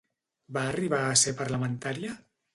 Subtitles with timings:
[0.57, 2.19] Va arribar a ser parlamentària?